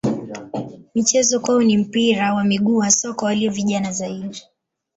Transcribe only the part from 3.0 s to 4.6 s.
kwa walio vijana zaidi.